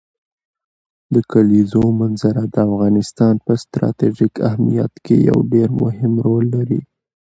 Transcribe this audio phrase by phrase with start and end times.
[1.13, 6.81] د کلیزو منظره د افغانستان په ستراتیژیک اهمیت کې یو ډېر مهم رول لري.